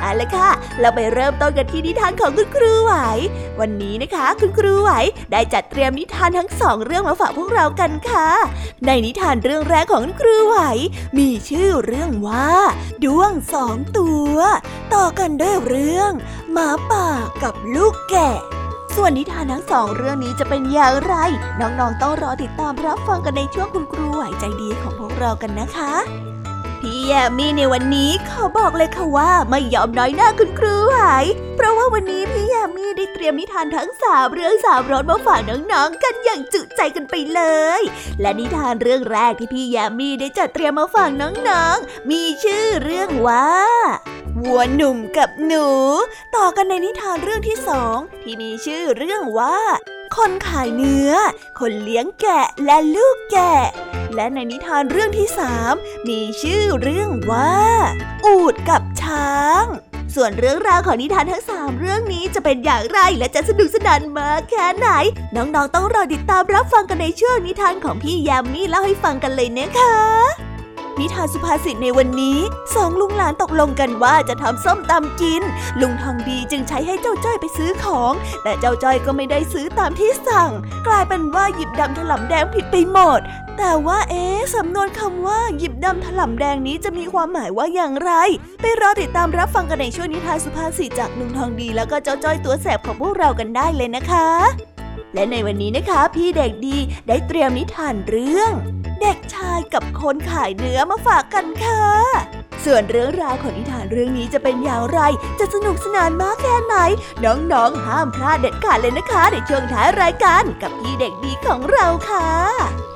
[0.00, 0.50] เอาละค่ะ
[0.80, 2.92] เราไปเริ่มต้นกันที่นิทานของคุณครูไหว
[3.60, 4.90] วันนี้นะคะ คุณครูไหว
[5.32, 8.28] ได้จัดเตรียมนิทานทั้งสองเรื่องมาฝากพวกเรากันค่ะ
[8.86, 10.58] ในนิทานเรื่องแรกของคุณครูไหว
[11.18, 12.50] มีชื่อเรื่องว่า
[13.04, 14.36] ด้วงสองตัว
[14.94, 16.12] ต่อกันด้วยเรื่อง
[16.52, 17.08] หมาป่า
[17.42, 18.36] กับลูกแกะ
[18.96, 21.14] ส่วนนิทานทั้งสองเรื่องนี้จะเป็นอย่างไร
[21.60, 25.92] น้องๆต้องรอติดตามรับฟังกันในช่วงคุณครูไหวใจดีของพวกเรากันนะคะ
[26.80, 30.96] พี่แยมมี่ในวันนี้ขอบอกเลยค่ะว่าไม่ยอมน้อยหน้าคุณครูไหว
[31.56, 35.40] เพราะว่าวันนี้พี่แยมมี่ได้เตรียมนิทานทั้งสามเรื่องสามรสมาฝาก
[35.72, 37.42] น้องๆกันอย่างจุใจกันไปเล
[37.78, 37.80] ย
[38.20, 41.10] และนิทานเรื่องแรกที่พี่แยมมี่ได้จัดเตรียมมาฝาก
[41.48, 43.48] น้องๆ มีชื่อเรื่องว่า
[44.42, 45.68] วัวหนุ่มกับหนู
[46.36, 49.58] ต่อกันในนิทานเรื่องที่สองที่มีชื่อเรื่องว่า
[50.16, 51.12] คนขายเนื้อ
[51.58, 53.54] คนเลี้ยงแกะและลูกแกะ
[54.14, 55.74] และในนิทานเรื่องที่สาม
[56.08, 57.56] มีชื่อเรื่องว่า
[58.24, 59.64] อูดกับช้าง
[60.14, 64.88] ส่วนเรื่องราวของนิทานทั้งสามเรื่องนี้จะเป็นอย่างไรและจะสนุกสนานมากแค่ไหน
[65.36, 70.45] น้องๆต้องรอติดตามรับฟังกันในช่วงนิทานของพี่ยามีเล่าให้ฟังกันเลยนะคะ
[71.00, 72.38] นิทานสุภาษิตในวันนี้
[72.74, 75.42] สองลุงหลานตกลงกันว่าจะทำส้มตำกิน
[75.80, 78.12] ลุงทองดีจึงใช้ให้เจ้าจ้อยไปซื้อของ
[78.42, 80.50] แต่เจ้าจ้อยก็ไม่ได้ซื้อตามที่สั่ง
[80.86, 83.20] กลายเป็นว่าหยิบดำถลำแดงผิดไปหมด
[83.58, 88.12] แต่ว่าเอ๊ะสำนวนคำว่าหยิบดำถลำแดงนี้จะมีความหมายว่าอย่างไร
[88.60, 94.28] ไปรอติดตามรับฟังกันในช่วงนิทานสุภาษิตจากลุงทองดี แล้วก็เจ้าจ้อยตัวแสบของพวกเรากันได้เลยนะคะ
[95.16, 96.78] และในวันนี้นะคะ พี่เด็กดี
[97.08, 98.52] ได้เตรียมนิทานเรื่อง
[99.00, 101.84] เด็กชายกับคนขายเนื้อมาฝากกันค่ะ
[102.64, 105.00] ส่วนเรื่องราวของนิทานเรื่องนี้จะเป็นอย่างไร
[105.38, 106.76] จะสนุกสนานมากแค่ไหน
[107.24, 112.95] น้องๆ ห้ามพลาดเด็ดขาดเลยนะคะ ในช่วงท้ายรายการกับพี่เด็กดีของเราค่ะ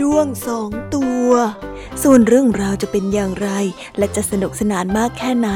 [0.00, 1.30] ด้วงสองตัว
[2.02, 3.50] ส่วนเรื่องราวจะเป็นอย่างไร
[3.98, 5.50] และจะสนุกสนานมากแค่ไหน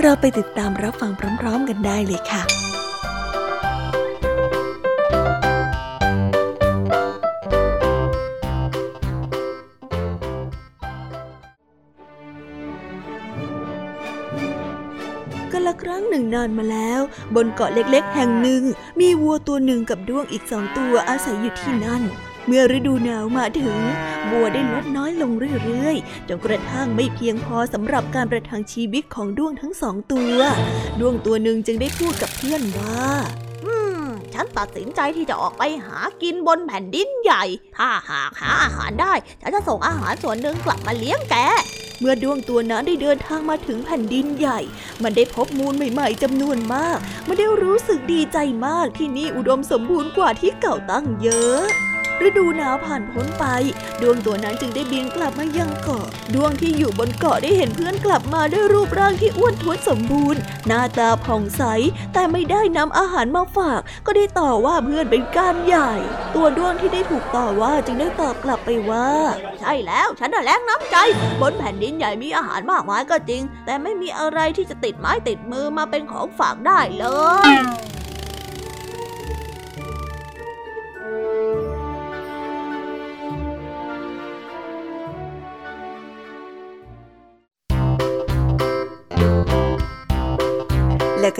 [0.00, 2.42] เราไปติดตามรับฟังพร้อม ๆ กันได้เลยค่ะ
[15.52, 17.00] กันละครั้งหนึ่งนานมาแล้ว
[17.34, 18.62] บนเกาะเล็กๆ แห่งหนึ่ง
[19.00, 22.04] มีวัวตัวหนึ่งกับด้วงอีกสองตัวอาศัยอยู่ที่นั่น
[22.46, 23.80] เมื่อฤดูหนาวมาถึง
[24.30, 25.32] บัวได้ลดน้อยลง
[25.64, 30.36] เรื่อยๆจนกระทั่งไม่เพียงพอสำหรับการประทังชีวิตของด้วงทั้งสองตัว
[31.00, 33.02] ด้วงตัวหนึ่งจึงได้พูดกับเพื่อนว่า
[34.34, 37.44] ฉันตัดสินใจที่จะออกไปหากินบนแผ่นดินใหญ่
[37.76, 41.36] ถ้าหากหาอาหารได้ ฉันจะส่งอาหารส่วนหนึ่งกลับมาเลี้ยงแก
[42.00, 44.60] เมื่อดวงตัวนั้นได้เดินทางมาถึงแผ่นดินใหญ่
[45.02, 51.91] มันได้พบมูลใหม่ ๆจำนวนมาก มันได้รู้สึกดีใจมากที่นี่อุดมสมบูรณ์กว่าที่เก่าตั้งเยอะ
[52.26, 53.44] ฤดูหนาวผ่านพ้นไป
[54.02, 61.62] ดวงตัวนั้นจึงได้บินกลับมายังเกาะ ดวงที่อยู่บนเกาะได้เห็นเพื่อนกลับมาด้วยรูปร่างที่อ้วนท้วนสมบูรณ์ หน้าตาผ่องใส
[62.12, 65.92] แต่ไม่ได้นำอาหารมาฝาก ก็ได้ต่อว่าเพื่อนเป็นการใหญ่
[66.34, 69.08] ตัวดวงที่ได้ถูกต่อว่าจึงได้ตอบกลับไปว่า
[69.60, 70.96] ใช่แล้วฉันน่ะแรงน้ำใจ
[71.40, 77.06] บนแผ่นดินใหญ่มีอาหารมากมายก็จริง แต่ไม่มีอะไรที่จะติดไม้ติดมือมาเป็นของฝากได้เล
[77.50, 77.52] ย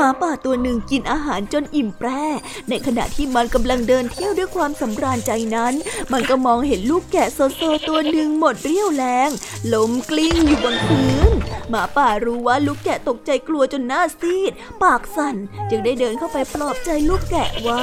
[0.00, 2.24] มาป่าตัวหนึ่งกินอาหารจนอิ่มแปร่
[2.68, 5.74] ในขณะที่มันกำลังเดินเที่ยวด้วยความสำราญใจนั้น
[6.12, 9.30] มันก็มองเห็นลูกแกะโซโซตัวหนึ่งหมดเรี่ยวแรง
[9.72, 11.30] ล้มกลิ้งอยู่บนพื้น
[11.70, 14.52] หมาป่ารู้ว่าลูกแกะตกใจกลัวจนหน้าซีด
[14.82, 15.36] ปากสั่น
[15.70, 17.82] จึงได้เดินเข้าไปปลอบใจลูกแกะว่า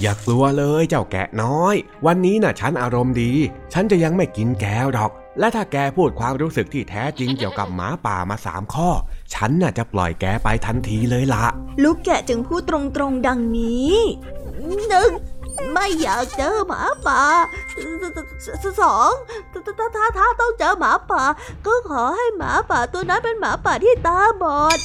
[0.00, 1.74] อย่ากลัวเลยเจ้าแกะน้อย
[2.06, 3.32] วันนี้น่ะฉันอารมณ์ดี
[3.72, 8.90] ฉันจะยังไม่กินแกหรอก และถ้าแกพูดความรู้สึกที่แท้จริงเกี่ยวกับหมาป่ามาสามข้อ
[9.34, 11.44] ฉันน่ะจะปล่อยแกไปทันทีเลยละ
[11.82, 12.70] ลูกแกะจึงพูดต
[13.00, 13.94] รงๆดังนี้
[14.88, 15.10] หนึ่ง
[15.72, 17.22] ไม่อยากเจอหมาป่า
[18.80, 19.12] สอง
[19.52, 21.24] ถ้าถ้าถ้าต้องเจอหมาป่า
[21.66, 24.78] ก็ขอให้หมาป่าตัวนั้นเป็นหมาป่าที่ตาบอด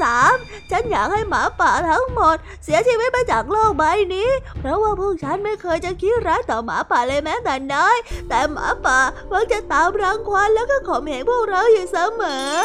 [0.00, 0.34] สาม
[0.70, 3.84] ฉันอยากให้หมาป่าทั้งหมด เสียชีวิตไปจากโลกใบ
[4.14, 4.30] นี้
[4.60, 7.96] เพราะว่าพวกฉันไม่เคยจะคิดร้ายต่อหมาป่าเลยแม้แต่น้อย
[8.28, 8.98] แต่หมาป่า
[9.28, 12.56] เพิ่งจะตามรังควานแล้วก็ข่มเหงพวกเราอยู่เสมอ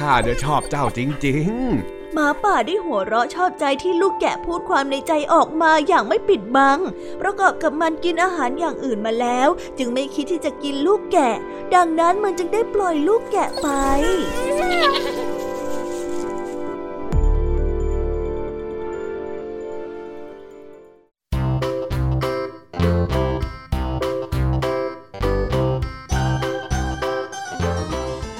[0.00, 1.48] ข้าจะชอบเจ้าจริง
[1.84, 6.78] ๆ มาป่าได้หัวเราะชอบใจที่ลูกแกะพูดความในใจออกมาอย่างไม่ปิดบัง
[7.20, 9.48] ประกอบกับมันกินอาหารอย่างอื่นมาแล้ว
[9.78, 11.34] จึงไม่คิดที่จะกินลูกแกะ
[11.74, 13.68] ดังนั้นมันจึงได้ปล่อยลูกแกะไป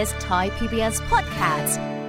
[0.00, 1.99] this Thai PBS Podcast.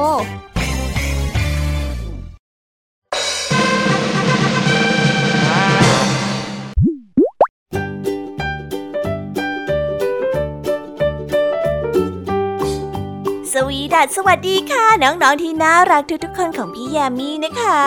[13.69, 17.83] วีดัสสวัสดีค่ะ น้องๆที่น่ารักทุกๆคนของพี่แยามีนะคะ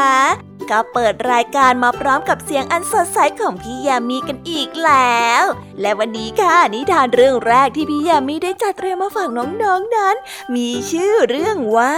[0.70, 5.44] ก็เปิดรายการมาพร้อมกับเสียงอันสดใสของพี่แยามีกันอีกแล้ว
[5.82, 9.64] และวันนี้ค่ะนิทานเรื่องแรกที่พี่แยามีได้จัดเตรียมมาฝากน้องๆน
[9.96, 10.16] นั้น
[10.56, 11.98] มีชื่อเรื่องว่า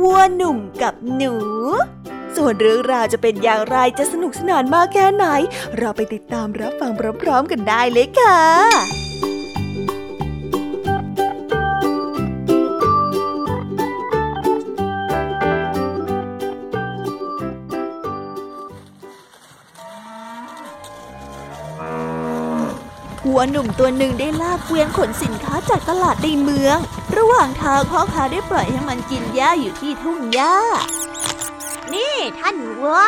[0.00, 1.34] วัวหนุ่มกับหนู
[2.36, 5.26] ส่วนเรื่องราวจะเป็นอย่างไรจะสนุกสนานมากแค่ไหน
[5.78, 6.92] เราไปติดตามรับฟัง
[7.22, 9.09] พร้อมๆกันได้เลยค่ะ
[23.32, 26.76] หัวหนุ่มตัวหนึ่งได้ลากเกวียนขนสินค้าจากตลาดในเมือง
[27.16, 30.54] ระหว่างทางพ่อค้าได้ปล่อยให้มันกินหญ้าอยู่ที่ทุ่งหญ้า
[31.94, 32.98] นี่ท่านวัว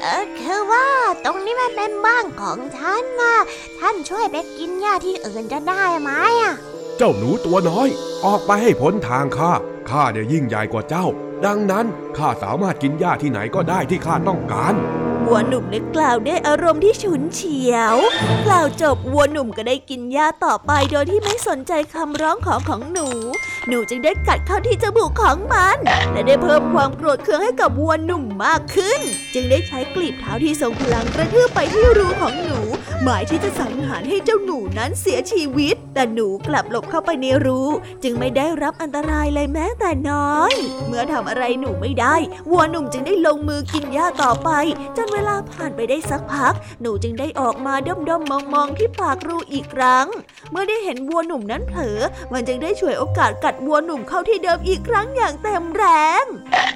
[0.00, 0.88] เออคือว่า
[1.24, 3.36] ตรงนี้มันเป็นบ้านของฉันนะ
[3.80, 6.10] ท่านช่วยไปกินหญ้าที่อื่นจะได้ไหม
[6.42, 6.54] อะ
[6.96, 7.88] เจ้าหนูตัวน้อย
[8.24, 9.52] ออกไปให้พ้นทางข้า
[9.90, 11.06] ข้าเนี่ยยิ่งใหญ่กว่าเจ้า
[11.46, 11.86] ดังนั้น
[12.18, 14.74] ข้าสามารถกินหญ้าที่ไหนก็ได้ที่ข้าต้องการ
[15.30, 17.96] วัวหนุ่มได้กล่าวด้วยอารมณ์ที่ฉุนเฉียว
[18.46, 23.08] กล่าวจบวัวหนุ่มก็ได้กินหญ้าต่อไปโดยที่ไม่สนใจคำร้องขอของหนู
[23.68, 25.76] หนูจึงได้กัดเข้าที่จมูกของมัน
[26.12, 29.00] และได้เพิ่มความโกรธเคืองให้กับวัวหนุ่มมากขึ้น
[29.34, 32.60] จึงได้ใช้กลีบเท้าที่ทรงพลังกระทืบไปที่รูของหนู
[33.02, 37.60] หมายที่จะสังหารให้เจ้าหนูนั้นเสียชีวิต แต่หนูกลับหลบเข้าไปในรู
[38.02, 40.54] จึงไม่ได้รับอันตรายเลยแม้แต่น้อย
[40.86, 42.16] เมื่อทำอะไรหนูไม่ได้
[42.50, 44.50] วัวหนุ่มจึงได้ลงมือกินหญ้าต่อไป
[44.96, 50.06] จนเวลาผ่านไปได้สักพัก หนูจึงได้ออกมาด้อมด้อมมองมองๆที่ปากรูอีกครั้ง
[50.50, 51.98] เมื่อได้เห็นวัวหนุ่มนั้นเผลอ
[52.32, 55.84] มันจึงได้ฉวยโอกาสกัดวัวหนุ่มเข้าที่เดิมอีกครั้งอย่างเต็มแร
[56.22, 56.24] ง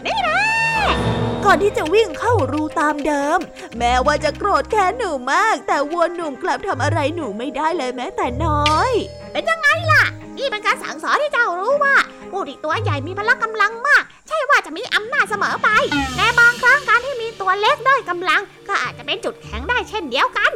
[0.07, 3.39] นี่นะ ก่อนที่จะวิ่งเข้ารูตามเดิม
[3.79, 8.93] แม้ว่าจะโกรธแค้นหนูมาก แต่วัวหนุ่มกลับทำอะไรหนูไม่ได้เลยแม้แต่น้อย
[9.33, 10.03] เป็นยังไงล่ะ
[10.39, 11.97] นี่เป็นการสั่งสอนให้เจ้ารู้ว่า
[12.31, 15.69] ผู้ที่ตัวใหญ่มีพละกำลังมาก ใช่ว่าจะมีอำนาจเสมอไป
[16.17, 20.51] แต่บางครั้งการที่มีตัวเล็กด้อยกำลัง ก็อาจจะเป็นจุดแข็งได้เช่นเดียวกัน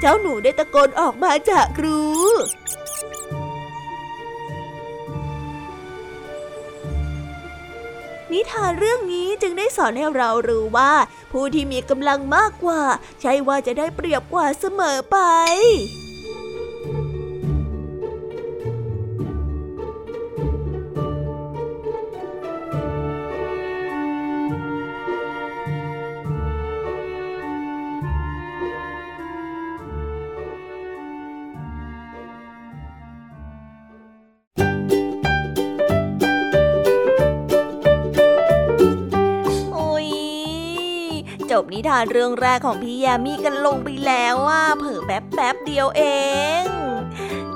[0.00, 2.00] เจ้าหนูได้ตะโกนออกมาจากรู
[8.32, 10.92] นิทานเรื่องนี้จึงได้สอนให้เรารู้ว่า
[11.32, 12.82] ผู้ที่มีกำลังมากกว่า
[13.20, 15.18] ใช่ว่าจะได้เปรียบกว่าเสมอไป
[41.62, 46.02] บนิทานเรื่องแรกของพี่ยามีกันลงไปแล้วว่าเผอแป๊บแป๊บเดียวเอ
[46.62, 46.64] ง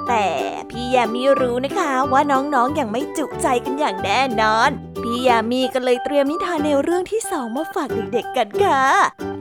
[0.08, 0.26] แต่
[0.70, 4.70] พี่ยามีรู้นะคะว่าน้องๆออย่างไม่จุใจกันอย่างแน่นอน
[5.02, 8.82] พี่ยามีก็เลยเตรียมนิทานแนวเรื่องที่สองมาฝากเด็กๆกันค่ะ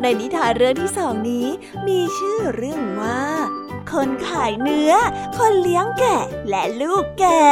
[0.02, 1.48] ในนิทานเรื่องที่สองนี้
[1.88, 3.22] มีชื่อเรื่องว่า
[3.92, 4.94] คนขายเนื้อ
[5.38, 7.44] คนเลี้ยงแกะและลูกแกะ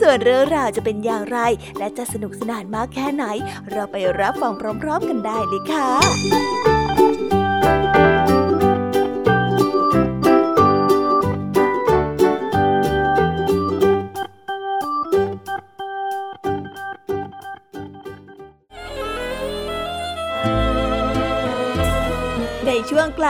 [0.00, 1.38] ส่วนเรื่องราวจะเป็นอย่างไร
[1.78, 3.24] และจะสนุกสนานมากแค่ไหน
[3.70, 6.69] เราไปรับฟังพร้อม ๆ กันได้เลยค่ะ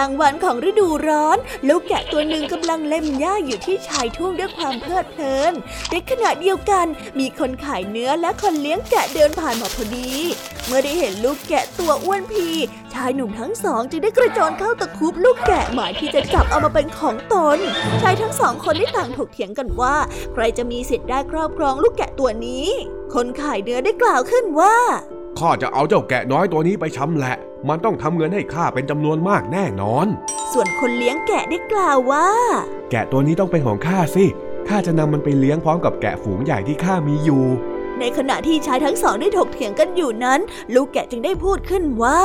[0.02, 5.52] างวันของฤดูร้อน ลูกแกะตัวหนึ่งกำลังเล่มหญ้าอยู่ที่ชายทุ่งด้วยความเพลิดเพลิน
[5.90, 6.86] ในขณะเดียวกัน
[7.18, 10.10] มีคนขายเนื้อและคนเลี้ยงแกะเดินผ่านมาพอดี
[10.66, 12.48] เมื่อได้เห็นลูกแกะตัวอ้วนพี
[12.94, 17.58] ชายหนุ่มทั้งสองจึงได้กระโจนเข้าตะคุบลูกแกะหมายที่จะจับเอามาเป็นของตน
[18.02, 19.96] ชายทั้งสองคนได้ต่างถกเถียงกันว่า
[20.32, 22.66] ใครจะมีสิทธิ์ได้ครอบครองลูกแกะตัวนี้
[23.14, 24.76] คนขายเนื้อได้กล่าวขึ้นว่า
[25.38, 27.36] ข้าจะเอาเจ้าแกะน้อยตัวนี้ไปชำแหละ
[27.68, 30.07] มันต้องทำเงินให้ข้าเป็นจำนวนมากแน่นอน
[30.53, 32.29] ส่วนคนเลี้ยงแกะได้กล่าวว่า
[32.90, 34.25] แกะตัวนี้ต้องเป็นของข้าสิ
[34.68, 40.40] ข้าจะนำมันไปเลี้ยงพร้อมกับแกะฝูงใหญ่ที่ข้ามีอยู่นในขณะที่ชายทั้งสองได้ถกเถียงกันอยู่นั้น
[40.75, 42.23] ลูกแกะจึงได้พูดขึ้นว่า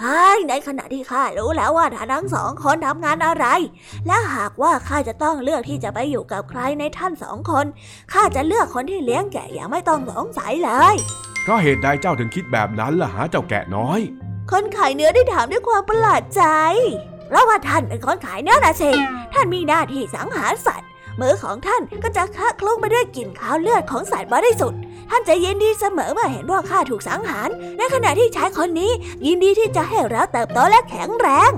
[0.00, 3.46] ไอ้ในขณะที่ข้ารู้แล้วว่าท่านทั้งสองคนทำงานอะไร
[4.06, 7.66] และหากว่าข้าจะต้องเลือกที่จะไปอยู่กับใครในท่านสองคน
[8.12, 10.94] ข้าจะเลือกคนที่เลี้ยงแกะอย่างไม่ต้องสงสัยเลย
[11.42, 14.00] เพราะเหตุใดเจ้าถึงคิดแบบนั้นล่ะฮะเจ้าแกะน้อย
[14.50, 16.42] คนขายเนื้อได้ถามด้วยความประหลาดใจ
[17.28, 18.90] เพราะว่าท่านเป็นคนขายเนื้อนะสิ
[19.32, 20.88] ท่านมีหน้าที่สังหารสัตว์
[21.20, 24.80] มือของท่านก็จะคะคลุ้งไปด้วยกลิ่นขาวเลือดของสัตว์บริสุทธิ์
[25.10, 28.90] ท่านจะยินดีเสมอเมื่อเห็นว่าข้าถูกสังหาร ในขณะที่ชายคนนี้
[29.26, 31.50] ยินดีที่จะให้เราเติบโตและแข็งแรง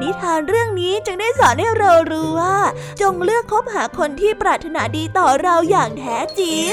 [0.00, 2.56] นิทานเรื่องนี้จึงได้สอนให้เรารู้ว่า
[3.00, 6.72] จงเลือกคบหาคนที่ปรารถนาดีต่อเราอย่างแท้จริง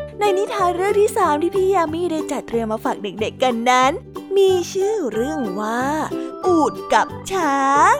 [0.21, 3.91] ในนิทานเรื่องที่สามที่พี่ยามีได้จัดเตรียมมาฝากเด็กๆกันนั้น
[4.37, 5.83] มีชื่อเรื่องว่า
[6.45, 7.95] อูดกับช้าง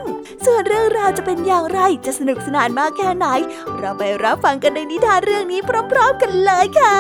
[0.46, 3.28] ส่วนเรื่องราวจะเป็นอย่างไรจะสนุกสนานมากแค่ไหน
[3.78, 5.60] เราไปรับฟังกันในนิทานเรื่องนี้
[5.92, 7.00] พร้อมๆกันเลยค่ะ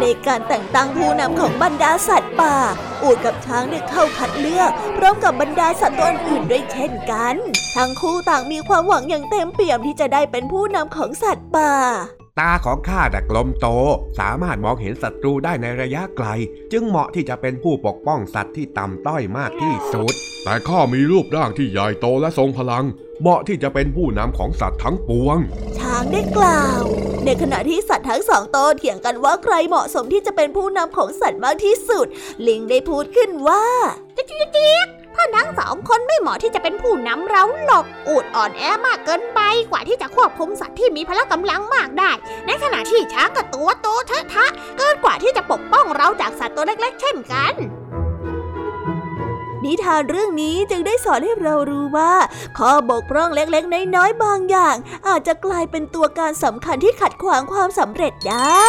[0.00, 2.56] ในการแต่งตั้งผู้นำของบรรดาสัตว์ป่า
[3.02, 7.36] อูดกับช้างได้เข้าคัดเลือก พร้อมกับบรรดาสัตว์ตัวอื่นด้วยเช่นกัน
[7.76, 11.72] ทั้งคู่ต่างมีความหวังอย่างเต็มเปี่ยมที่จะได้เป็นผู้นำของสัตว์ป่า
[12.40, 13.66] ตาของข้าดักลมโต
[14.18, 16.26] สามารถมองเห็นศัตรูได้ในระยะไกล
[16.72, 22.84] จึงเหมาะที่จะเป็นผู้ปกป้องสัตว์ที่ต่ำต้อยมากที่สุด แต่ข้ามีรูปร่างที่ใหญ่โตและทรงพลัง
[23.20, 25.38] เหมาะที่จะเป็นผู้นำของสัตว์ทั้งปวง
[25.78, 26.82] ช้างได้กล่าว
[27.24, 32.06] ในขณะที่สัตว์ทั้งสองโตเถียงกันว่าใครเหมาะสมที่จะเป็นผู้นำของสัตว์มากที่สุด
[32.46, 33.64] ลิงได้พูดขึ้นว่า
[34.16, 42.10] จิ๊กจิ๊กท่านทั้งสองคนไม่เหมาะที่จะเป็นผู้นำเราหรอกอูดอ่อนแอมากเกินไปกว่าที่จะควบคุมสัตว์ที่มีพละกำลังมากได้
[42.46, 44.46] ในขณะที่ช้างกับตัวโตเทอะทะ
[44.78, 47.54] เกินกว่าที่จะปกป้องเราจากสัตว์ตัวเล็ก ๆ เช่นกัน
[49.64, 52.12] นิทานเรื่องนี้จึงได้สอนให้เรารู้ว่า
[52.58, 54.76] ข้อบกพร่องเล็กๆ น้อยๆ บางอย่าง
[55.08, 58.66] อาจจะกลายเป็นตัวการสำคัญที่ขัดขวางความสำเร็จได้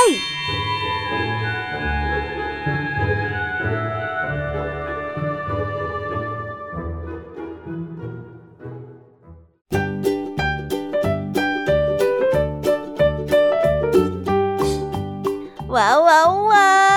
[15.76, 16.96] ว้าวว้าว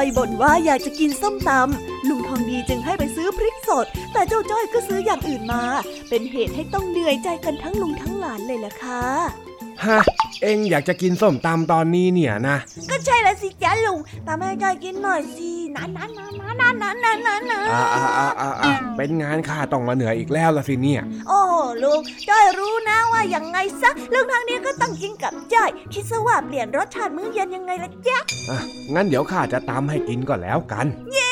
[0.00, 5.62] อยบ่นว่าอยากจะกินส้มตำลุงทองดีจึงให้ไปซื้อพริกสด แต่เจ้าจ้อยก็ซื้ออย่างอื่นมา
[6.08, 9.04] เป็นเหตุให้ต้องเหนื่อยใจกันทั้งลุงทั้งหลานเลยล่ะค่ะ
[9.86, 10.00] ฮะ
[10.42, 12.56] เอ็งอยากจะกินส้มตำตอนนี้เนี่ยนะ
[12.90, 21.40] ก็ใช่ละสิจ้าลุงตามให้จอยกินหน่อยสิ นั้นนั้นนั้นนั้นนั้นนั้นอ่าอ่าอ่าอ่าเป็นงานข้าต้องมาเหนื่อยอีกแล้วละสิเนี่ย โอ้
[21.82, 28.18] ลูกจ้อยรู้นะว่าอย่างไงซะเรื่องทางนี้ก็ต้องกินกับจ้อยคิดซะว่าเปลี่ยนรสชาติมื้อเย็นยังไงละจ๊ะ
[28.50, 28.58] อะ
[28.94, 31.30] งั้นเดี๋ยวข้าจะตามให้กินก็แล้วกัน เย้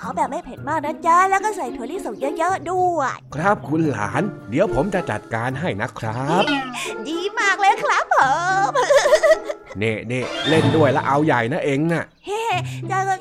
[0.00, 6.44] ขาแบบไม่เผ็ดมากนะจ๊ะแล้วก็ใส่ถั่วลิสงเยอะๆด้วย ครับคุณหลาน เดี๋ยวผมจะจัดการให้นะครับ
[7.08, 8.16] ดีมากเลยครับผ
[8.68, 8.70] ม
[9.78, 12.42] เน่เน่เล่นด้วยแล้วเอาใหญ่นะเองน่ะ เฮ้
[12.90, 13.14] จ้าก็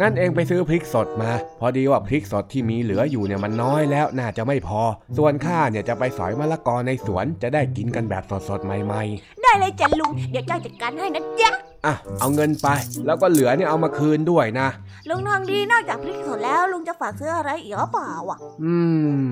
[0.00, 4.82] งั้นเองไปซื้อพริกสดมา พอดีว่าพริกสดที่มีเหลืออยู่เนี่ยมันน้อยแล้วน่าจะไม่พอ
[5.18, 12.68] ส่วนข้าเนี่ยจะไปสอยมะละกอในสวนจะได้กินกันแบบสดๆใหม่ๆ ได้เลยจ้ะลุง เดี๋ยวจอยจัดการให้นะจ๊ะ อะเอาเงินไป
[13.06, 14.68] แล้วก็เหลือเนี่ยเอามาคืนด้วยนะ
[15.08, 18.74] ลุงทองดีนอกจากพริกสดแล้ว ลุงจะฝากซื้ออะไรอีกหรือเปล่าอะ อื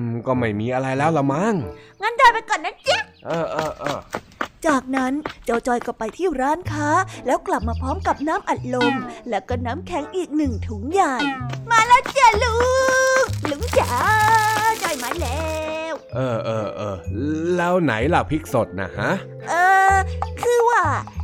[0.03, 1.53] ม ก็ไม่มีอะไรแล้วละมั้ง
[2.01, 3.99] งั้นจอยไปก่อนนะจ๊ะเออเออเออ
[4.67, 5.13] จากนั้น
[5.45, 6.89] เจ้าจอยก็ไปที่ร้านค้า
[7.25, 8.93] แล้วกลับมาพร้อมกับน้ำอัดลม
[9.29, 11.15] แล้วก็น้ำแข็งอีกหนึ่งถุงใหญ่
[11.71, 12.57] มาแล้วจ้ะลุ
[13.21, 13.93] งลุงจ๋า
[14.83, 15.39] จอยมาแล้
[15.79, 15.80] ว
[16.15, 16.95] เออเออเออ
[17.57, 19.11] แล้วไหนล่ะพริกสดนะฮะ
[19.49, 19.53] เอ
[19.93, 19.95] อ
[20.41, 20.83] คือว่า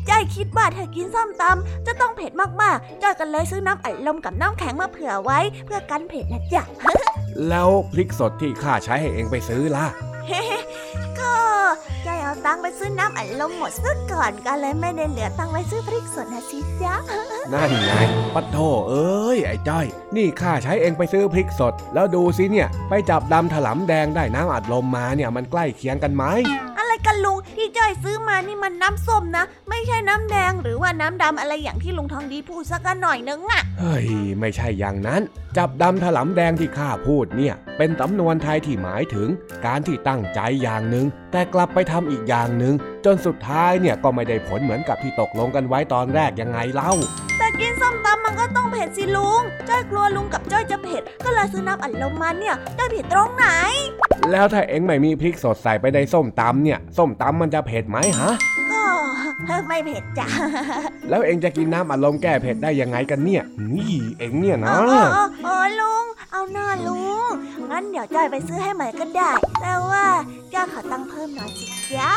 [0.10, 6.64] จอยคิดว่าถ้ากินส้มตำจะต้องเผ็ดมากๆจอยก็เลยซื้อน้ำอัดลมกับน้ำแข็งมาเผื่อไว้ เพื่อกันเผ็ดนะจ๊ะ
[7.50, 9.88] แล้วพริกสดที่ข้าใช้ให้เองไปซื้อล่ะ
[11.20, 11.34] ก็
[12.06, 16.96] จอยเอาตังค์ไปซื้อน้ำอัดลมหมดซะก่อนก็เลยไม่ได้เหลือตังค์ไว้ซื้อพริกสดนะสิจ๊ะ
[17.54, 17.92] นั่นไง
[18.34, 18.58] ปัดโท
[18.90, 26.24] เอ้ยไอ้จ้อย นี่ข้าใช้เองไปซื้อพริกสด แล้วดูสิเนี่ย ไปจับดำถลำแดงได้น้ำอัดลมมาเนี่ยมันใกล้เคียงกันไหม
[26.78, 34.08] อะไรกันลุงที่จอยซื้อมานี่มันน้ำส้มนะ ไม่ใช่น้ำแดงหรือว่าน้ำดำอะไรอย่างที่ลุงทองดีพูดสักหน่อยนึงอะเฮ้ย
[34.40, 35.22] ไม่ใช่อย่างนั้น
[35.58, 39.28] จับดำถลำแดงที่ข้าพูดเนี่ย เป็นสำนวนไทยที่หมายถึง
[39.66, 42.74] การที่ตั้งใจอย่างหนึ่งแต่กลับไปทำอีกอย่างหนึ่ง
[43.06, 46.92] จนสุดท้ายเนี่ยก็ไม่ได้ผลเหมือนกับที่ตกลงกันไว้ตอนแรกยังไงเล่า
[47.38, 53.46] แต่กินส้มตำมันก็ต้องเผ็ดสิลุงจ้อยกลัวลุงกับจ้อยจะเผ็ด ก็เลยซื้อน้ำอัดลมมาเนี่ยจ้อยผิดตรงไหน
[54.32, 58.34] แล้วถ้าเอ็งไม่มีพริกสดใส่ไปในส้มตำเนี่ย ส้มตำมันจะเผ็ดไหมฮะ
[59.50, 60.28] ก็ไม่เผ็ดจ้ะ
[61.10, 63.44] แล้วเอ็งจะกินน้ำอัดลมแก้เผ็ดได้ยังไงกันเนี่ย
[63.74, 64.86] นี่เอ็งเนี่ยนะอ๋อ
[65.16, 67.07] อ๋ออ๋อลุง เอาหน้าลุง
[67.72, 70.06] งั้นเดี๋ยวจ้อยไปซื้อให้ใหม่ก็ได้ แต่ว่า
[70.54, 71.66] จ้อยขอตังค์เพิ่มหน่อยสิ
[71.96, 72.12] จ๊ะ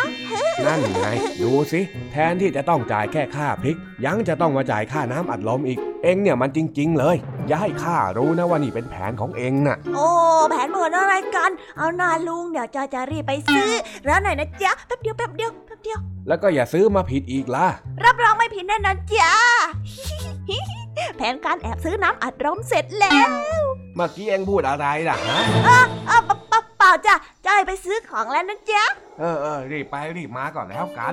[0.67, 1.07] นั่นไง
[1.43, 1.81] ดูสิ
[2.13, 10.09] แทนที่จะต้องจ่ายแค่ค่าพริก ยังจะต้องมาจ่ายค่าน้ำอัดลมอีก เอ็งเนี่ยมันจริง ๆ เลย อย่าให้ข้ารู้นะว่านี่เป็นแผนของเอ็งน่ะ โอ้
[10.51, 13.71] แผนเปิดอะไรกัน เอาหน้าลุงเดี๋ยวจ้อยจะรีบไปซื้อ
[14.09, 15.99] ร้านไหนนะจ๊ะแป๊บเดียวแป๊บเดียวแป๊บเดียว
[16.29, 17.67] แล้วก็อย่าซื้อมาผิดอีกล่ะ
[18.05, 19.33] รับรองไม่ผิดแน่นอนจ้า
[21.17, 23.31] แผนการแอบซื้อน้ำอัดลมเสร็จแล้ว
[23.97, 27.15] เมื่อกี้เอ็งพูดอะไรล่ะฮะอ้าวเปล่าเปล่าเปล่าจ้ะ
[27.47, 28.85] จ้อยไปซื้อของแล้วนะจ๊ะ
[29.21, 31.13] เออเออรีบไปรีบมาก่อนแล้วกัน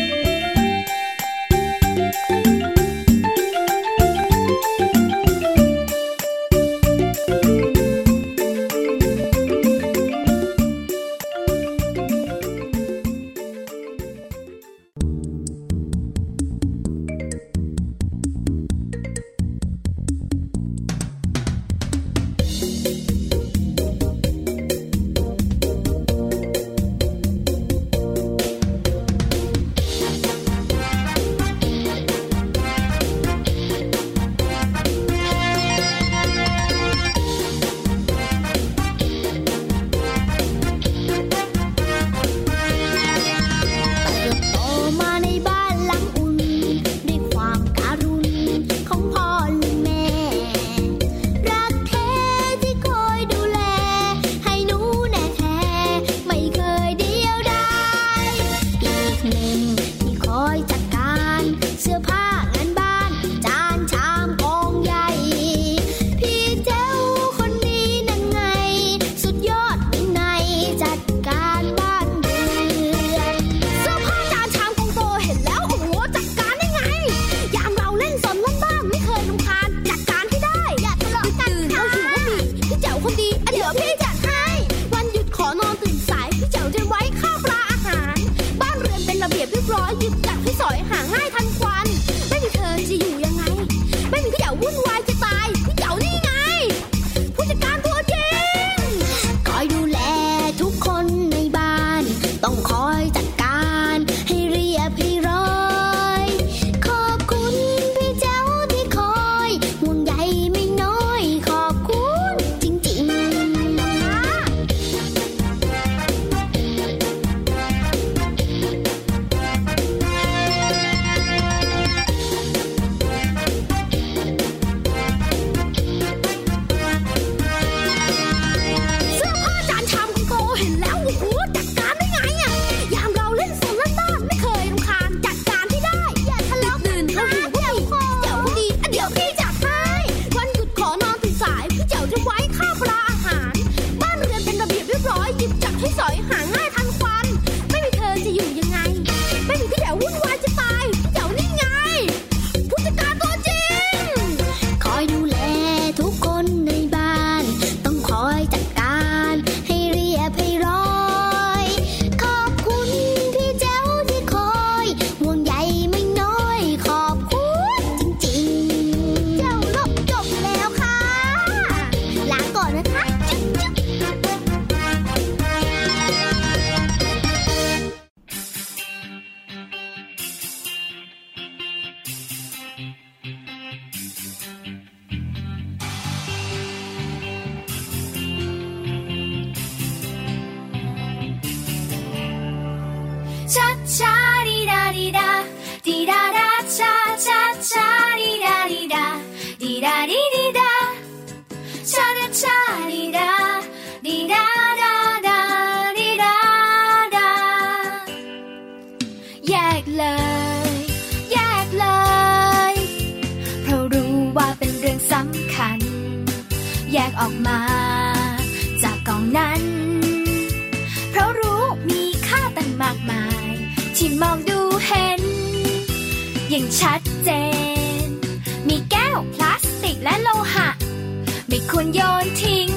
[231.53, 232.69] ไม่ควรโยนทิ้ง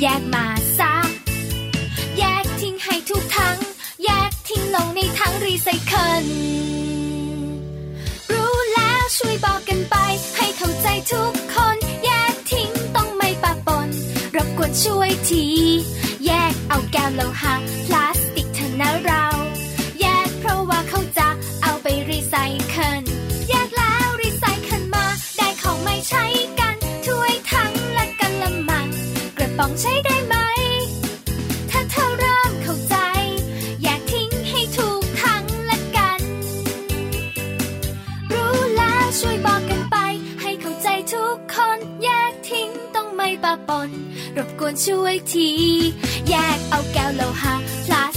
[0.00, 0.46] แยกมา
[0.78, 0.94] ซะ
[2.18, 3.58] แยกทิ้งให้ทุกทั้ง
[4.04, 6.26] แยกทิ้งลงในทั้งรีไซเคิล
[8.32, 9.96] รู้แล้วช่วยบอกกันไป
[10.36, 13.88] ให้เข้าใจทุกคน แยกทิ้งต้องไม่ปะปน
[14.36, 15.44] รบกวนช่วยที
[16.26, 17.54] แยกเอาแก้วโลหะ
[17.86, 18.06] พลา
[29.84, 30.36] ใช้ได้ไหม
[31.70, 32.96] ถ้าเธอเริ่มเข้าใจ
[33.82, 36.20] อย่ทิ้งให้ถูกทางละกัน
[38.32, 39.96] รู้แล้วช่วยบอกกันไป
[40.42, 43.90] ให้เข้าใจทุกคนแยกทิ้งต้องไม่ปะปน
[44.36, 45.50] รบกวนช่วยที
[46.28, 47.54] แยกเอาแก้วโลหะ
[47.86, 48.16] พลาส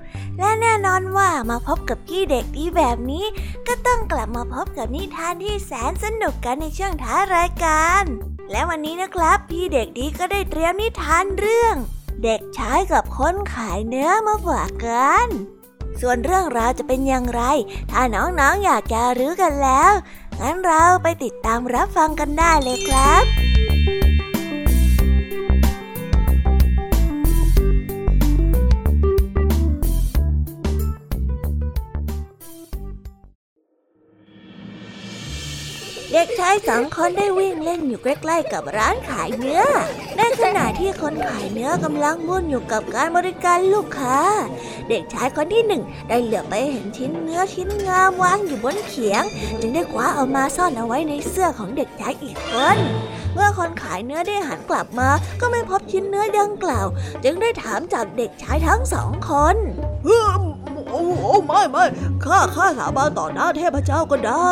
[0.41, 3.25] และแน่นอนว่ามาพบกับพี่เด็กดีแบบนี้
[3.67, 8.03] ก็ต้องกลับมาพบกับนิทานที่แสนสนุกกันในช่วงท้ารายการ
[8.51, 11.75] และวันนี้นะครับ พี่เด็กดีก็ได้เตรียมนิทานเรื่อง
[12.23, 15.27] เด็กชายกับคนขายเนื้อมาฝากกัน
[16.01, 17.41] ส่วนเรื่องราวจะเป็นอย่างไร
[17.91, 19.91] ถ้าน้องๆออยากจะรู้กันแล้ว
[20.39, 23.50] งั้นเราไปติดตามรับฟังกันได้เลยครับ
[36.13, 39.61] เด็กชายสองคนได้วิ่งเล่นอยู่ใกล้ๆกับร้านขายเนื้อ
[40.17, 44.17] ในขณะที่คนขายเนื้อกำลังมุ่นอยู่กับการบริการลูกค้า
[44.89, 49.23] เด็กชายคนที่หนึ่งได้เหลือไปเห็นชิ้นเนื้อชิ้นงามวางอยู่บนเขียง
[49.59, 52.77] จึงได้คว้าเอามาซ่อนเอาไว้ในเสื้อของเด็กชายอีกคน
[53.33, 55.09] เมื่อคนขายเนื้อได้หันกลับมา
[55.41, 56.87] ก็ไม่พบชิ้นเนื้อดังกล่าว
[57.23, 59.55] จึงได้ถามจากเด็กชายทั้งสองคน
[60.91, 61.85] โอ้โหไม่ไม่
[62.25, 64.51] ข้าข้าสาบานต่อหน้าเทพเจ้าก็ได้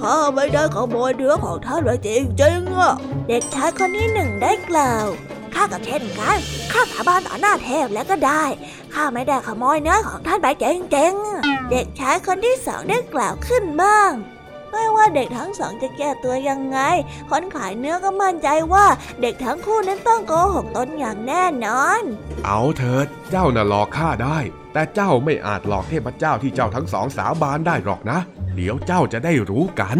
[0.00, 2.94] ข้าไม่ได้ขโมยเนื้อของท่านเลยจริงจริงอะ
[3.28, 5.06] เด็กชายคนที่หนึ่งได้กล่าว
[5.54, 6.38] ข้าก็เช่นกัน
[6.72, 8.44] ข้าสาบานต่อหน้าเทพแล้วก็ได้
[8.94, 11.14] ข้าไม่ได้ขโมยเนื้อของท่านไปจริงจริง
[11.70, 14.10] เด็กชายคนที่สองได้กล่าวขึ้นบ้าง
[14.70, 16.78] ไม่ว่าเด็กทั้งสองจะแก้ตัวยังไง
[17.30, 18.86] คนขายเนื้อก็มั่นใจว่า
[19.20, 22.02] เด็กทั้งคู่นั้นต้องโกหกตนอย่างแน่นอน
[22.46, 24.38] เอาเถิด เจ้าน่ะหลอกข้าได้
[24.72, 28.18] แต่เจ้าไม่อาจหลอกเทพเจ้าที่เจ้าทั้งสองสาบานได้หรอกนะ
[28.54, 29.98] เดี๋ยวเจ้าจะได้รู้กัน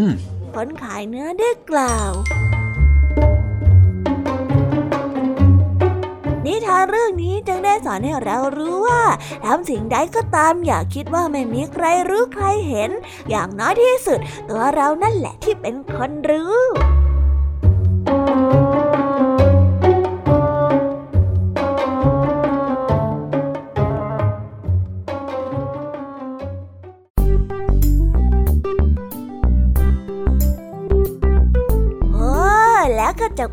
[0.55, 2.13] คนขายเนื้อได้กล่าว
[6.47, 9.03] นิทานเรื่องนี้จึงได้สอนให้เรารู้ว่า
[9.45, 12.91] ทำสิ่งใดก็ตามอย่าคิดว่าไม่มีใครรู้ใครเห็น
[13.31, 14.19] อย่างน้อยที่สุด
[14.51, 16.59] ตัวเรานั่นแหละที่เป็นคนรู้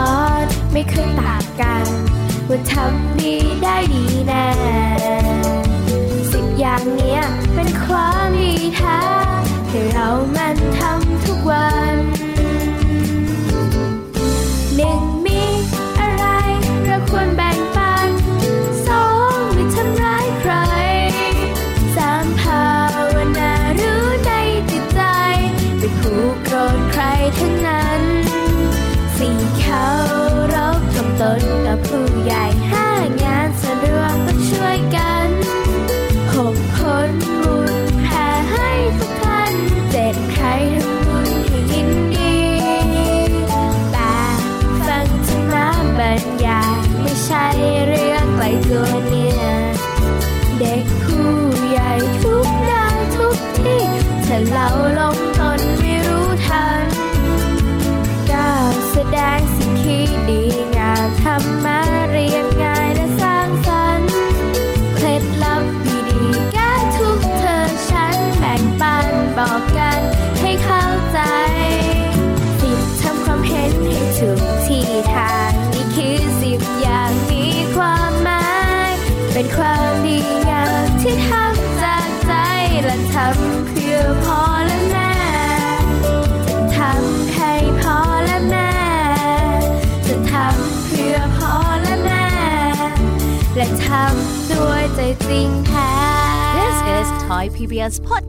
[0.00, 0.02] อ
[0.42, 1.86] นไม่เคยต่างกัน
[2.48, 4.48] ว่าทำดีได้ดีแน่
[6.32, 7.20] สิบอย่างเนี้ย
[7.54, 9.00] เป็นความดีแท้
[9.70, 11.94] ที่เรามันทำทุกวัน
[14.76, 15.42] หนึ่งมี
[16.00, 16.24] อะไร
[16.86, 17.51] เราควรแบ่
[31.38, 32.44] นกับผู้ใหญ่
[96.56, 98.21] This is Thai PBS Pot.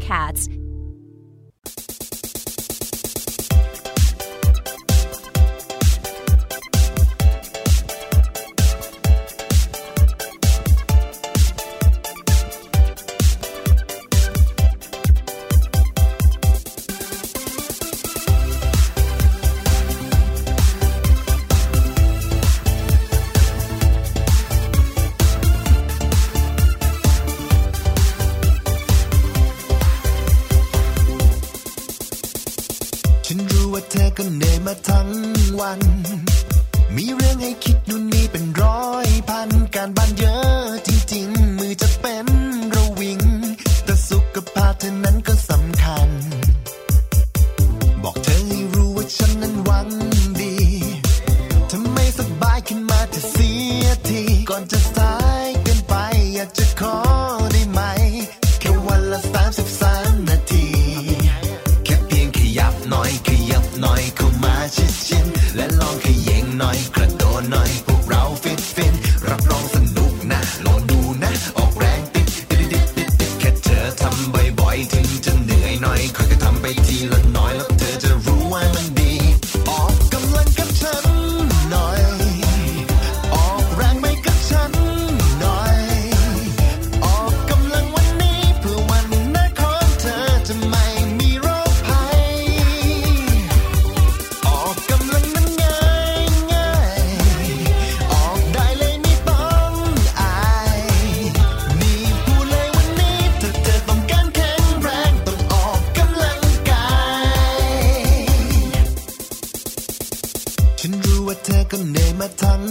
[111.34, 112.64] ว่าเธอก็เหนื่อยมาทั้ง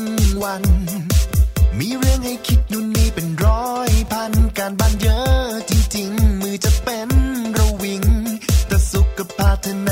[0.43, 0.65] วัน
[1.79, 7.09] มีเรื่องให้คิดนู่นนี่เป็นร้อยพัน การบ้านเยอะจริงๆ มือจะเป็น
[7.59, 8.03] ระวิง
[8.69, 9.92] แต่สุขภาพาเธอ